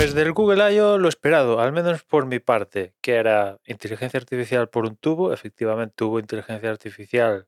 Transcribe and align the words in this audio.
el 0.00 0.32
Google 0.32 0.72
I.O. 0.72 0.96
lo 0.96 1.10
esperado, 1.10 1.60
al 1.60 1.72
menos 1.72 2.04
por 2.04 2.24
mi 2.24 2.38
parte, 2.38 2.94
que 3.02 3.16
era 3.16 3.58
inteligencia 3.66 4.18
artificial 4.18 4.68
por 4.70 4.86
un 4.86 4.96
tubo. 4.96 5.32
Efectivamente, 5.34 5.94
tuvo 5.94 6.18
inteligencia 6.18 6.70
artificial 6.70 7.46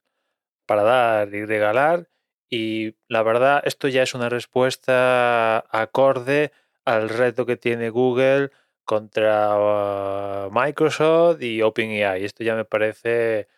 para 0.67 0.83
dar 0.83 1.35
y 1.35 1.47
regalar. 1.47 2.11
Y 2.51 2.97
la 3.09 3.23
verdad, 3.23 3.63
esto 3.65 3.89
ya 3.89 4.03
es 4.03 4.15
una 4.15 4.29
respuesta 4.29 5.65
acorde 5.71 6.53
al 6.85 7.09
reto 7.09 7.47
que 7.47 7.57
tiene 7.57 7.89
Google 7.89 8.51
contra 8.85 10.47
uh, 10.47 10.51
Microsoft 10.51 11.41
y 11.41 11.63
OpenAI. 11.63 12.23
Esto 12.23 12.45
ya 12.45 12.55
me 12.55 12.67
parece 12.67 13.49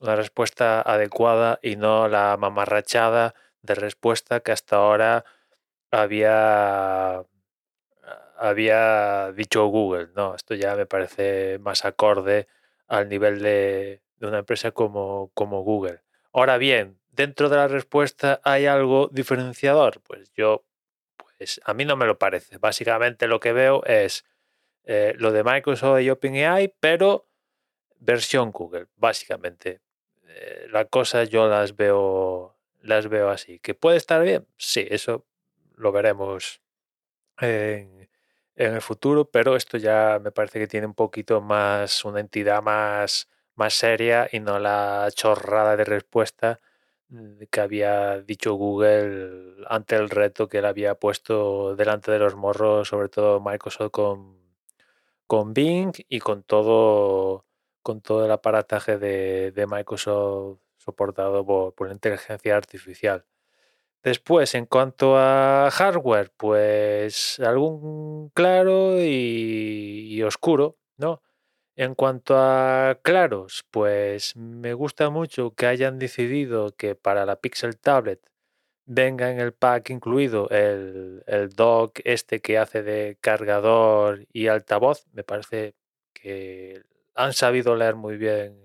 una 0.00 0.14
respuesta 0.14 0.80
adecuada 0.80 1.58
y 1.60 1.74
no 1.74 2.06
la 2.06 2.36
mamarrachada 2.38 3.34
de 3.62 3.74
respuesta 3.74 4.40
que 4.40 4.52
hasta 4.52 4.76
ahora 4.76 5.24
había 5.90 7.24
había 8.38 9.32
dicho 9.32 9.66
Google. 9.66 10.08
No, 10.14 10.34
esto 10.34 10.54
ya 10.54 10.76
me 10.76 10.86
parece 10.86 11.58
más 11.58 11.84
acorde 11.84 12.48
al 12.86 13.08
nivel 13.08 13.40
de, 13.42 14.02
una 14.20 14.38
empresa 14.38 14.70
como, 14.70 15.30
como 15.34 15.62
Google. 15.62 16.00
Ahora 16.32 16.58
bien, 16.58 16.98
dentro 17.12 17.48
de 17.48 17.56
la 17.56 17.68
respuesta 17.68 18.40
hay 18.44 18.66
algo 18.66 19.08
diferenciador. 19.12 20.00
Pues 20.02 20.32
yo, 20.34 20.64
pues 21.16 21.60
a 21.64 21.74
mí 21.74 21.84
no 21.84 21.96
me 21.96 22.06
lo 22.06 22.18
parece. 22.18 22.58
Básicamente 22.58 23.26
lo 23.26 23.40
que 23.40 23.52
veo 23.52 23.84
es 23.84 24.24
eh, 24.84 25.14
lo 25.18 25.32
de 25.32 25.44
Microsoft 25.44 26.00
y 26.00 26.10
OpenAI, 26.10 26.74
pero 26.80 27.26
versión 27.98 28.50
Google, 28.50 28.86
básicamente. 28.96 29.80
Eh, 30.28 30.66
la 30.70 30.84
cosa 30.86 31.24
yo 31.24 31.48
las 31.48 31.76
veo, 31.76 32.56
las 32.80 33.08
veo 33.08 33.30
así. 33.30 33.58
¿Que 33.60 33.74
puede 33.74 33.96
estar 33.96 34.22
bien? 34.22 34.46
Sí, 34.56 34.86
eso 34.90 35.26
lo 35.76 35.92
veremos 35.92 36.60
en, 37.40 37.93
en 38.56 38.74
el 38.74 38.82
futuro, 38.82 39.30
pero 39.30 39.56
esto 39.56 39.78
ya 39.78 40.20
me 40.22 40.32
parece 40.32 40.58
que 40.58 40.66
tiene 40.68 40.86
un 40.86 40.94
poquito 40.94 41.40
más, 41.40 42.04
una 42.04 42.20
entidad 42.20 42.62
más, 42.62 43.28
más 43.56 43.74
seria 43.74 44.28
y 44.32 44.40
no 44.40 44.58
la 44.58 45.08
chorrada 45.14 45.76
de 45.76 45.84
respuesta 45.84 46.60
mm, 47.08 47.44
que 47.50 47.60
había 47.60 48.20
dicho 48.22 48.54
Google 48.54 49.64
ante 49.68 49.96
el 49.96 50.10
reto 50.10 50.48
que 50.48 50.58
él 50.58 50.66
había 50.66 50.94
puesto 50.96 51.76
delante 51.76 52.12
de 52.12 52.18
los 52.20 52.36
morros, 52.36 52.88
sobre 52.88 53.08
todo 53.08 53.40
Microsoft 53.40 53.90
con, 53.90 54.38
con 55.26 55.54
Bing 55.54 55.92
y 56.08 56.20
con 56.20 56.42
todo, 56.44 57.46
con 57.82 58.00
todo 58.02 58.24
el 58.26 58.30
aparataje 58.32 58.98
de, 58.98 59.66
Microsoft 59.68 60.60
soportado 60.78 61.44
por 61.46 61.88
la 61.88 61.94
inteligencia 61.94 62.56
artificial. 62.56 63.24
Después, 64.04 64.54
en 64.54 64.66
cuanto 64.66 65.16
a 65.16 65.70
hardware, 65.72 66.30
pues 66.36 67.40
algún 67.40 68.28
claro 68.34 69.02
y, 69.02 70.22
oscuro, 70.22 70.76
¿no? 70.98 71.22
En 71.76 71.94
cuanto 71.94 72.36
a 72.38 72.98
claros, 73.02 73.64
pues 73.70 74.36
me 74.36 74.74
gusta 74.74 75.10
mucho 75.10 75.52
que 75.52 75.66
hayan 75.66 75.98
decidido 75.98 76.72
que 76.76 76.94
para 76.96 77.26
la 77.26 77.36
Pixel 77.36 77.78
Tablet 77.78 78.20
venga 78.86 79.30
en 79.30 79.40
el 79.40 79.54
pack 79.54 79.90
incluido 79.90 80.50
el, 80.50 81.24
el 81.26 81.50
dock 81.50 82.00
este 82.04 82.40
que 82.40 82.58
hace 82.58 82.82
de 82.82 83.18
cargador 83.20 84.26
y 84.32 84.48
altavoz. 84.48 85.06
Me 85.12 85.24
parece 85.24 85.76
que 86.12 86.82
han 87.14 87.32
sabido 87.32 87.76
leer 87.76 87.96
muy 87.96 88.18
bien 88.18 88.63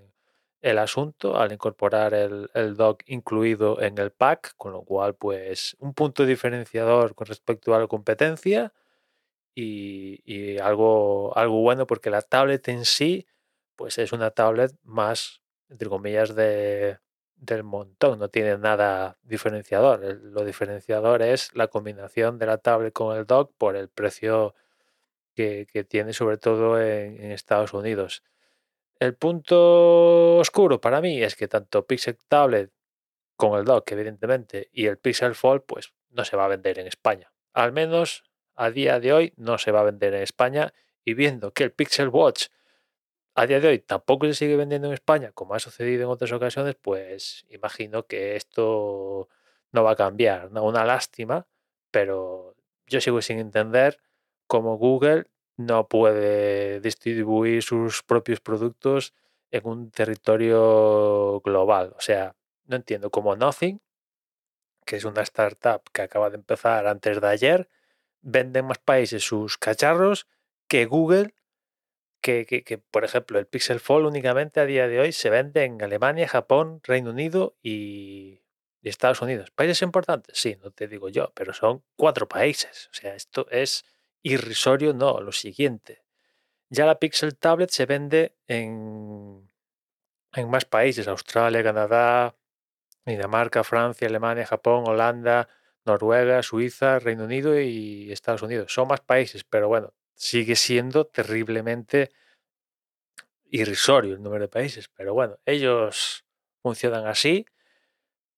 el 0.62 0.78
asunto 0.78 1.38
al 1.38 1.52
incorporar 1.52 2.14
el, 2.14 2.50
el, 2.54 2.76
dock 2.76 3.04
incluido 3.08 3.82
en 3.82 3.98
el 3.98 4.12
pack, 4.12 4.54
con 4.58 4.74
lo 4.74 4.84
cual 4.84 5.16
pues 5.16 5.78
un 5.80 5.94
punto 5.94 6.26
diferenciador 6.26 7.16
con 7.16 7.28
respecto 7.28 7.74
a 7.76 7.80
la 7.80 7.88
competencia 7.88 8.74
y, 9.56 10.58
algo, 10.60 11.36
algo 11.38 11.62
bueno 11.62 11.88
porque 11.88 12.10
la 12.10 12.22
tablet 12.22 12.68
en 12.70 12.86
sí 12.86 13.28
pues 13.76 13.98
es 13.98 14.12
una 14.12 14.32
tablet 14.32 14.74
más, 14.84 15.42
entre 15.70 15.90
comillas, 15.90 16.36
de, 16.36 17.00
del 17.36 17.64
montón, 17.64 18.20
no 18.20 18.30
tiene 18.30 18.58
nada 18.58 19.18
diferenciador. 19.24 20.02
Lo 20.22 20.44
diferenciador 20.44 21.22
es 21.22 21.56
la 21.56 21.68
combinación 21.70 22.40
de 22.40 22.46
la 22.46 22.58
tablet 22.58 22.94
con 22.94 23.18
el 23.18 23.26
dock 23.26 23.54
por 23.58 23.78
el 23.78 23.90
precio 23.90 24.54
que, 25.34 25.66
tiene 25.88 26.12
sobre 26.14 26.38
todo 26.38 26.82
en 26.82 27.32
Estados 27.32 27.74
Unidos. 27.74 28.24
El 29.00 29.16
punto 29.16 30.38
oscuro 30.38 30.82
para 30.82 31.00
mí 31.02 31.24
es 31.24 31.36
que 31.36 31.48
tanto 31.48 31.88
Pixel 31.88 32.18
Tablet 32.28 32.72
con 33.38 33.58
el 33.58 33.64
dock, 33.64 33.90
evidentemente, 33.92 34.70
y 34.74 34.88
el 34.88 34.98
Pixel 34.98 35.36
Fold, 35.36 35.64
pues 35.66 35.94
no 36.10 36.26
se 36.26 36.36
va 36.36 36.46
a 36.46 36.50
vender 36.50 36.80
en 36.80 36.88
España. 36.88 37.32
Al 37.54 37.72
menos 37.72 38.24
a 38.60 38.72
día 38.72 39.00
de 39.00 39.14
hoy 39.14 39.34
no 39.38 39.58
se 39.58 39.72
va 39.72 39.80
a 39.80 39.84
vender 39.84 40.14
en 40.14 40.22
España. 40.22 40.74
Y 41.06 41.14
viendo 41.14 41.54
que 41.54 41.64
el 41.64 41.72
Pixel 41.72 42.10
Watch 42.10 42.48
a 43.34 43.48
día 43.48 43.62
de 43.62 43.70
hoy 43.70 43.80
tampoco 43.80 44.26
se 44.26 44.34
sigue 44.34 44.58
vendiendo 44.58 44.90
en 44.90 44.94
España, 44.94 45.32
como 45.32 45.54
ha 45.54 45.60
sucedido 45.60 46.04
en 46.04 46.10
otras 46.10 46.34
ocasiones, 46.34 46.76
pues 46.76 47.46
imagino 47.48 48.06
que 48.06 48.36
esto 48.36 49.30
no 49.72 49.84
va 49.84 49.92
a 49.92 49.96
cambiar. 49.96 50.52
¿no? 50.52 50.66
Una 50.66 50.84
lástima, 50.84 51.48
pero 51.90 52.58
yo 52.88 53.00
sigo 53.00 53.22
sin 53.22 53.40
entender 53.40 54.02
cómo 54.46 54.78
Google 54.78 55.28
no 55.60 55.90
puede 55.90 56.80
distribuir 56.80 57.62
sus 57.64 58.02
propios 58.02 58.40
productos 58.40 59.14
en 59.52 59.68
un 59.68 59.92
territorio 59.92 61.42
global. 61.42 61.94
O 61.98 62.00
sea, 62.00 62.34
no 62.68 62.78
entiendo 62.78 63.10
cómo 63.10 63.36
Nothing, 63.36 63.82
que 64.86 64.96
es 64.96 65.04
una 65.04 65.22
startup 65.24 65.82
que 65.92 66.04
acaba 66.04 66.30
de 66.30 66.38
empezar 66.38 66.88
antes 66.88 67.20
de 67.20 67.28
ayer, 67.28 67.70
vende 68.22 68.60
en 68.60 68.68
más 68.68 68.78
países 68.78 69.22
sus 69.22 69.58
cacharros 69.58 70.28
que 70.70 70.86
Google, 70.86 71.36
que, 72.22 72.46
que, 72.46 72.78
por 72.78 73.04
ejemplo 73.04 73.38
el 73.38 73.46
Pixel 73.46 73.82
Fold 73.82 74.06
únicamente 74.06 74.62
a 74.62 74.66
día 74.66 74.88
de 74.88 75.02
hoy 75.02 75.12
se 75.12 75.30
vende 75.30 75.66
en 75.66 75.82
Alemania, 75.82 76.30
Japón, 76.30 76.80
Reino 76.84 77.10
Unido 77.10 77.58
y, 77.62 78.44
y 78.82 78.88
Estados 78.88 79.22
Unidos. 79.22 79.52
¿Países 79.52 79.82
importantes? 79.82 80.38
Sí, 80.38 80.58
no 80.64 80.72
te 80.72 80.88
digo 80.88 81.10
yo, 81.10 81.34
pero 81.36 81.54
son 81.54 81.84
cuatro 81.98 82.30
países. 82.30 82.88
O 82.94 82.94
sea, 82.94 83.14
esto 83.14 83.46
es 83.52 83.84
irrisorio, 84.22 84.94
no, 84.94 85.22
lo 85.22 85.32
siguiente. 85.32 86.04
Ya 86.70 86.86
la 86.86 87.00
Pixel 87.00 87.38
Tablet 87.38 87.72
se 87.72 87.86
vende 87.86 88.36
en, 88.48 89.50
en 90.34 90.50
más 90.50 90.66
países, 90.66 91.08
Australia, 91.08 91.64
Canadá, 91.64 92.36
Dinamarca, 93.06 93.64
Francia, 93.64 94.08
Alemania, 94.08 94.46
Japón, 94.46 94.84
Holanda, 94.88 95.50
Noruega, 95.86 96.44
Suiza, 96.44 97.00
Reino 97.00 97.24
Unido 97.24 97.60
y 97.60 98.12
Estados 98.12 98.44
Unidos. 98.44 98.72
Son 98.72 98.88
más 98.88 99.02
países, 99.02 99.44
pero 99.44 99.68
bueno, 99.68 99.94
sigue 100.14 100.56
siendo 100.56 101.06
terriblemente 101.06 102.12
irrisorio 103.50 104.14
el 104.14 104.22
número 104.22 104.44
de 104.44 104.50
países. 104.50 104.90
Pero 104.90 105.14
bueno, 105.14 105.40
ellos 105.46 106.26
funcionan 106.62 107.08
así. 107.08 107.46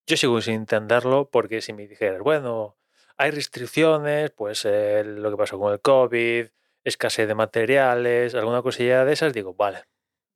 Yo 0.07 0.17
sigo 0.17 0.41
sin 0.41 0.55
entenderlo 0.55 1.29
porque 1.29 1.61
si 1.61 1.73
me 1.73 1.87
dijeras, 1.87 2.21
bueno, 2.21 2.77
hay 3.21 3.29
restricciones, 3.29 4.31
pues 4.31 4.65
lo 4.65 5.29
que 5.29 5.37
pasó 5.37 5.59
con 5.59 5.71
el 5.71 5.79
COVID, 5.79 6.47
escasez 6.83 7.27
de 7.27 7.35
materiales, 7.35 8.33
alguna 8.33 8.63
cosilla 8.63 9.05
de 9.05 9.13
esas, 9.13 9.31
digo, 9.31 9.53
vale, 9.53 9.83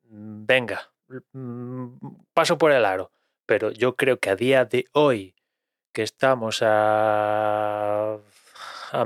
venga, 0.04 0.92
mm, 1.32 1.98
paso 2.34 2.60
por 2.60 2.72
el 2.72 2.86
aro. 2.86 3.12
Pero 3.48 3.72
yo 3.72 3.96
creo 3.96 4.20
que 4.20 4.30
a 4.30 4.36
día 4.36 4.66
de 4.66 4.86
hoy, 4.92 5.34
que 5.94 6.04
estamos 6.04 6.60
a, 6.62 8.20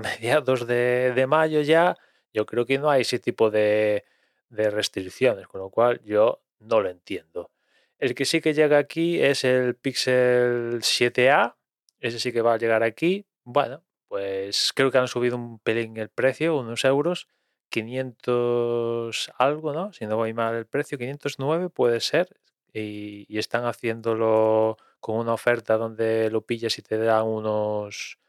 mediados 0.04 0.68
de, 0.68 1.14
de 1.16 1.28
mayo 1.28 1.62
ya, 1.62 1.96
yo 2.34 2.46
creo 2.46 2.66
que 2.66 2.80
no 2.80 2.90
hay 2.90 3.02
ese 3.02 3.20
tipo 3.20 3.50
de, 3.50 4.04
de 4.50 4.70
restricciones, 4.70 5.48
con 5.48 5.62
lo 5.62 5.70
cual 5.70 6.02
yo 6.04 6.42
no 6.60 6.82
lo 6.82 6.90
entiendo. 6.90 7.50
El 7.98 8.14
que 8.14 8.26
sí 8.26 8.42
que 8.42 8.54
llega 8.54 8.78
aquí 8.78 9.22
es 9.22 9.46
el 9.46 9.76
Pixel 9.76 10.82
7A, 10.82 11.56
ese 12.02 12.20
sí 12.20 12.34
que 12.34 12.42
va 12.42 12.56
a 12.56 12.58
llegar 12.58 12.84
aquí, 12.84 13.26
bueno, 13.52 13.84
pues 14.08 14.74
creo 14.76 14.92
que 14.92 15.00
han 15.00 15.08
subido 15.08 15.36
un 15.36 15.60
pelín 15.60 15.98
el 15.98 16.10
precio, 16.10 16.58
unos 16.58 16.86
euros, 16.86 17.28
500 17.70 19.32
algo, 19.38 19.74
¿no? 19.74 19.94
Si 19.94 20.06
no 20.06 20.18
voy 20.18 20.34
mal 20.34 20.56
el 20.56 20.68
precio, 20.68 20.98
509 20.98 21.70
puede 21.70 22.00
ser. 22.00 22.40
Y, 22.74 23.38
están 23.38 23.66
haciéndolo 23.66 24.78
con 25.00 25.18
una 25.18 25.34
oferta 25.34 25.78
donde 25.78 26.30
lo 26.30 26.42
pillas 26.46 26.78
y 26.78 26.82
te 26.84 26.98
dan 26.98 27.26
unos, 27.26 28.20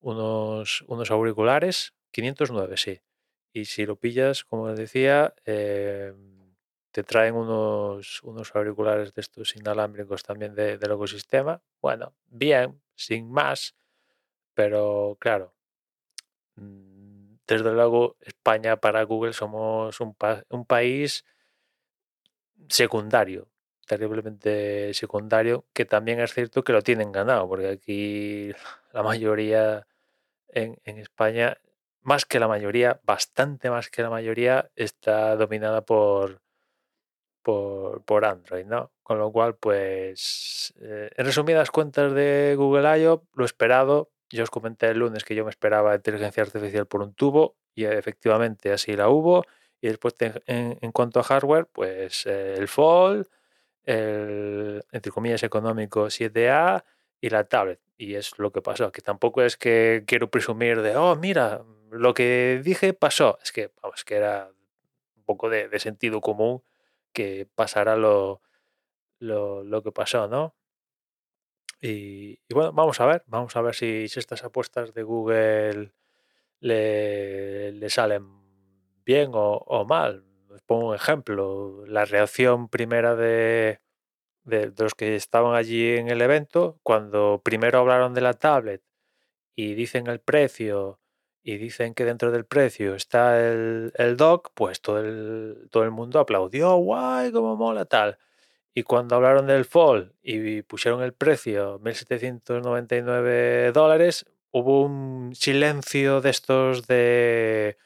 unos, 0.00 0.84
unos 0.88 1.10
auriculares. 1.10 1.94
509, 2.12 2.76
sí. 2.76 3.00
Y 3.52 3.66
si 3.66 3.86
lo 3.86 3.96
pillas, 3.96 4.44
como 4.44 4.68
decía, 4.74 5.34
em, 5.44 6.54
te 6.92 7.02
traen 7.02 7.34
unos, 7.34 8.22
unos 8.22 8.54
auriculares 8.54 9.14
de 9.14 9.20
estos 9.22 9.56
inalámbricos 9.56 10.22
también 10.22 10.54
del 10.54 10.78
ecosistema. 10.82 11.62
Bueno, 11.80 12.14
bien, 12.26 12.80
sin 12.94 13.30
más 13.30 13.74
pero 14.60 15.16
claro, 15.18 15.54
mm, 16.56 17.36
desde 17.46 17.72
luego 17.72 18.16
España 18.20 18.76
para 18.76 19.02
Google 19.04 19.32
somos 19.32 19.98
un, 20.00 20.14
país 20.66 21.24
secundario, 22.68 23.48
terriblemente 23.86 24.92
secundario, 24.92 25.64
que 25.72 25.86
también 25.86 26.20
es 26.20 26.34
cierto 26.34 26.62
que 26.62 26.74
lo 26.74 26.82
tienen 26.82 27.10
ganado, 27.10 27.48
porque 27.48 27.68
aquí 27.68 28.52
la 28.92 29.02
mayoría 29.02 29.86
en, 30.48 30.78
España 30.84 31.56
más 32.02 32.26
que 32.26 32.38
la 32.38 32.48
mayoría, 32.48 33.00
bastante 33.04 33.70
más 33.70 33.88
que 33.88 34.02
la 34.02 34.10
mayoría, 34.10 34.70
está 34.76 35.36
dominada 35.36 35.86
por, 35.86 36.42
por, 37.42 38.04
por 38.04 38.26
Android, 38.26 38.66
¿no? 38.66 38.92
Con 39.02 39.18
lo 39.18 39.32
cual, 39.32 39.56
pues, 39.56 40.74
eh, 40.82 41.10
en 41.16 41.24
resumidas 41.24 41.70
cuentas 41.70 42.12
de 42.12 42.54
Google 42.58 43.00
I.O., 43.00 43.24
lo 43.34 43.44
esperado, 43.46 44.10
yo 44.30 44.44
os 44.44 44.50
comenté 44.50 44.88
el 44.88 44.98
lunes 44.98 45.24
que 45.24 45.34
yo 45.34 45.44
me 45.44 45.50
esperaba 45.50 45.94
inteligencia 45.94 46.42
artificial 46.42 46.86
por 46.86 47.02
un 47.02 47.14
tubo 47.14 47.56
y 47.74 47.84
efectivamente 47.84 48.72
así 48.72 48.94
la 48.94 49.08
hubo. 49.08 49.44
Y 49.80 49.88
después, 49.88 50.14
en, 50.46 50.92
cuanto 50.92 51.20
a 51.20 51.22
hardware, 51.22 51.66
pues 51.66 52.26
eh, 52.26 52.54
el 52.58 52.68
Fold, 52.68 53.26
el, 53.84 54.84
entre 54.92 55.10
comillas, 55.10 55.42
económico 55.42 56.06
7A 56.06 56.84
y 57.20 57.30
la 57.30 57.44
tablet. 57.44 57.80
Y 57.96 58.14
es 58.14 58.38
lo 58.38 58.52
que 58.52 58.62
pasó, 58.62 58.92
que 58.92 59.02
tampoco 59.02 59.42
es 59.42 59.56
que 59.56 60.04
quiero 60.06 60.30
presumir 60.30 60.82
de, 60.82 60.96
oh, 60.96 61.16
mira, 61.16 61.62
lo 61.90 62.14
que 62.14 62.60
dije 62.62 62.92
pasó. 62.92 63.38
Es 63.42 63.52
que, 63.52 63.72
vamos, 63.82 64.04
que 64.04 64.16
era 64.16 64.50
un 65.16 65.24
poco 65.24 65.48
de, 65.48 65.68
de 65.68 65.78
sentido 65.78 66.20
común 66.20 66.62
que 67.12 67.48
pasara 67.54 67.96
lo, 67.96 68.42
lo, 69.18 69.64
lo, 69.64 69.82
que 69.82 69.92
pasó, 69.92 70.28
¿no? 70.28 70.54
Y, 71.80 72.38
bueno, 72.52 72.72
vamos 72.72 73.00
a 73.00 73.06
ver, 73.06 73.24
vamos 73.26 73.56
a 73.56 73.62
ver 73.62 73.74
si, 73.74 74.04
estas 74.04 74.44
apuestas 74.44 74.92
de 74.92 75.02
Google 75.02 75.92
le, 76.60 77.72
le 77.72 77.90
salen 77.90 78.26
bien 79.04 79.30
o, 79.34 79.86
mal. 79.88 80.24
Os 80.50 80.62
pongo 80.62 80.88
un 80.90 80.94
ejemplo, 80.94 81.84
la 81.86 82.04
reacción 82.04 82.68
primera 82.68 83.16
de, 83.16 83.80
de, 84.44 84.70
de, 84.70 84.82
los 84.84 84.94
que 84.94 85.16
estaban 85.16 85.54
allí 85.54 85.96
en 85.96 86.08
el 86.08 86.20
evento, 86.22 86.78
cuando 86.82 87.40
primero 87.44 87.78
hablaron 87.78 88.14
de 88.14 88.20
la 88.22 88.34
tablet 88.34 88.82
y 89.56 89.74
dicen 89.74 90.06
el 90.08 90.20
precio 90.20 91.00
y 91.42 91.56
dicen 91.58 91.94
que 91.94 92.04
dentro 92.04 92.30
del 92.30 92.44
precio 92.46 92.94
está 92.94 93.40
el, 93.40 93.92
el 93.96 94.16
dock, 94.16 94.50
pues 94.54 94.80
todo 94.80 95.00
el, 95.00 95.68
todo 95.70 95.84
el 95.84 95.90
mundo 95.90 96.20
aplaudió, 96.20 96.76
guay, 96.76 97.32
cómo 97.32 97.56
mola 97.56 97.84
tal. 97.86 98.18
Y 98.74 98.82
cuando 98.84 99.16
hablaron 99.16 99.46
del 99.46 99.64
fall 99.64 100.14
y 100.22 100.62
pusieron 100.62 101.02
el 101.02 101.12
precio, 101.12 101.80
1.799 101.80 103.72
dólares, 103.72 104.26
hubo 104.52 104.82
un 104.84 105.34
silencio 105.34 106.20
de 106.20 106.30
estos 106.30 106.86
de 106.86 107.76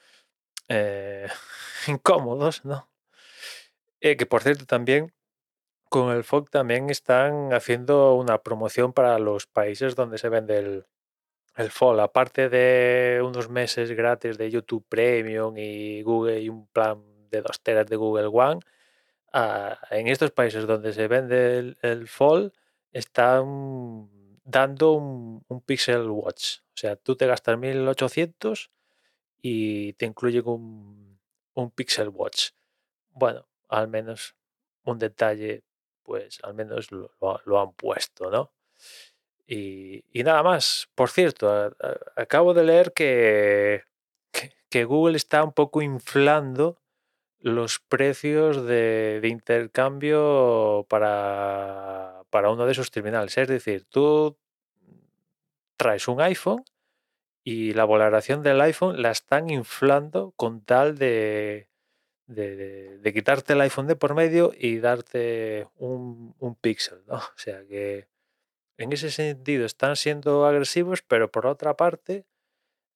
eh, 0.69 1.29
incómodos, 1.89 2.65
¿no? 2.65 2.89
Eh, 4.01 4.17
que 4.17 4.27
por 4.27 4.43
cierto 4.43 4.67
también 4.67 5.13
con 5.89 6.11
el 6.11 6.25
FOC 6.25 6.51
también 6.51 6.91
están 6.91 7.53
haciendo 7.53 8.15
una 8.15 8.43
promoción 8.43 8.93
para 8.93 9.19
los 9.19 9.47
países 9.47 9.95
donde 9.95 10.19
se 10.19 10.29
vende 10.29 10.59
el, 10.59 10.87
el 11.57 12.01
aparte 12.01 12.49
de 12.49 13.23
unos 13.25 13.49
meses 13.49 13.93
gratis 13.93 14.37
de 14.37 14.51
YouTube 14.51 14.85
Premium 14.89 15.57
y 15.57 16.03
Google 16.03 16.41
y 16.41 16.49
un 16.49 16.67
plan 16.67 17.03
de 17.31 17.43
dos 17.43 17.61
teras 17.63 17.87
de 17.87 17.97
Google 17.97 18.27
One, 18.27 18.61
en 19.91 20.09
estos 20.09 20.31
países 20.31 20.67
donde 20.67 20.93
se 20.93 21.09
vende 21.09 21.59
el, 21.59 21.79
el 21.83 22.09
fall 22.09 22.53
están 22.93 24.09
dando 24.45 24.93
un, 24.93 25.61
Pixel 25.67 26.09
Watch. 26.09 26.59
O 26.61 26.77
sea, 26.77 26.97
tú 26.97 27.17
te 27.17 27.27
gastas 27.27 27.59
1800 27.59 28.71
y 29.43 29.95
te 29.95 30.07
incluye 30.07 30.41
un, 30.41 31.19
un 31.55 31.71
Pixel 31.71 32.11
Watch. 32.11 32.51
Bueno, 33.11 33.47
al 33.69 33.89
menos 33.89 34.37
un 34.85 34.99
detalle, 34.99 35.65
pues 36.03 36.39
al 36.43 36.55
menos 36.55 36.91
lo, 36.93 37.11
han 37.61 37.73
puesto, 37.73 38.31
¿no? 38.31 38.53
Y, 39.47 40.05
nada 40.15 40.43
más. 40.43 40.89
Por 40.95 41.11
cierto, 41.11 41.75
acabo 42.17 42.55
de 42.55 42.65
leer 42.65 42.93
que, 42.93 43.83
que, 44.71 44.85
Google 44.85 45.17
está 45.17 45.43
un 45.43 45.53
poco 45.53 45.83
inflando 45.83 46.81
los 47.45 47.79
precios 47.79 48.65
de, 48.65 49.21
intercambio 49.25 50.87
para, 50.89 52.23
para, 52.31 52.51
uno 52.51 52.65
de 52.65 52.73
sus 52.73 52.91
terminales. 52.91 53.37
Es 53.37 53.49
decir, 53.49 53.85
tú 53.85 54.39
traes 55.77 56.09
un 56.09 56.23
iPhone 56.23 56.65
y 57.45 57.75
la 57.75 57.85
valoración 57.85 58.43
del 58.43 58.63
iPhone 58.63 59.03
la 59.03 59.11
están 59.11 59.51
inflando 59.51 60.33
con 60.37 60.65
tal 60.65 60.97
de, 60.97 61.69
de, 62.27 63.13
quitarte 63.13 63.53
el 63.53 63.61
iPhone 63.61 63.89
de 63.89 63.97
por 63.97 64.15
medio 64.15 64.55
y 64.59 64.79
darte 64.79 65.69
un, 65.77 66.35
un 66.39 66.55
Pixel, 66.55 67.03
¿no? 67.07 67.17
O 67.17 67.37
sea 67.37 67.63
que 67.67 68.09
en 68.79 68.91
ese 68.95 69.11
sentido 69.11 69.67
están 69.67 69.97
siendo 69.97 70.47
agresivos, 70.47 71.03
pero 71.03 71.31
por 71.31 71.45
otra 71.45 71.77
parte, 71.77 72.25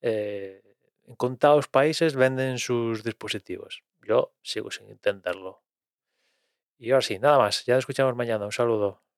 eh, 0.01 0.63
en 1.07 1.17
contados 1.17 1.69
países 1.69 2.15
venden 2.15 2.57
sus 2.57 3.05
dispositivos. 3.05 3.83
Yo 4.09 4.33
sigo 4.43 4.71
sin 4.71 4.89
entenderlo. 4.91 5.63
Y 6.81 6.91
ahora 6.93 7.03
sí, 7.03 7.19
nada 7.19 7.39
más. 7.39 7.65
Ya 7.67 7.75
nos 7.75 7.83
escuchamos 7.83 8.15
mañana. 8.17 8.45
Un 8.45 8.53
saludo. 8.53 9.03